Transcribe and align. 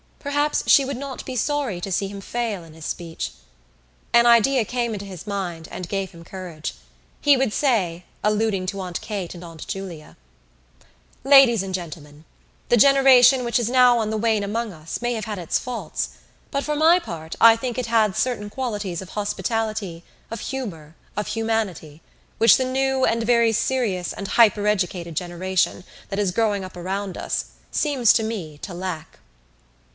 Perhaps 0.19 0.63
she 0.67 0.83
would 0.85 0.97
not 0.97 1.25
be 1.25 1.35
sorry 1.35 1.81
to 1.81 1.91
see 1.91 2.07
him 2.07 2.21
fail 2.21 2.63
in 2.63 2.73
his 2.73 2.85
speech. 2.85 3.31
An 4.13 4.25
idea 4.27 4.65
came 4.65 4.93
into 4.93 5.05
his 5.05 5.25
mind 5.27 5.67
and 5.71 5.89
gave 5.89 6.11
him 6.11 6.23
courage. 6.23 6.75
He 7.19 7.35
would 7.37 7.51
say, 7.53 8.05
alluding 8.23 8.65
to 8.67 8.79
Aunt 8.81 9.01
Kate 9.01 9.33
and 9.35 9.43
Aunt 9.43 9.67
Julia: 9.67 10.17
"Ladies 11.23 11.63
and 11.63 11.73
Gentlemen, 11.73 12.25
the 12.69 12.77
generation 12.77 13.43
which 13.43 13.59
is 13.59 13.69
now 13.69 13.97
on 13.99 14.11
the 14.11 14.17
wane 14.17 14.43
among 14.43 14.73
us 14.73 15.01
may 15.01 15.13
have 15.13 15.25
had 15.25 15.37
its 15.39 15.59
faults 15.59 16.09
but 16.51 16.63
for 16.63 16.75
my 16.75 16.97
part 16.97 17.35
I 17.41 17.55
think 17.55 17.77
it 17.77 17.87
had 17.87 18.15
certain 18.15 18.49
qualities 18.49 19.01
of 19.01 19.09
hospitality, 19.09 20.03
of 20.29 20.39
humour, 20.39 20.95
of 21.17 21.27
humanity, 21.27 22.01
which 22.39 22.57
the 22.57 22.65
new 22.65 23.05
and 23.05 23.23
very 23.23 23.51
serious 23.51 24.13
and 24.13 24.29
hypereducated 24.29 25.13
generation 25.15 25.83
that 26.09 26.19
is 26.19 26.31
growing 26.31 26.63
up 26.63 26.77
around 26.77 27.17
us 27.17 27.45
seems 27.71 28.13
to 28.13 28.23
me 28.23 28.57
to 28.59 28.73
lack." 28.73 29.17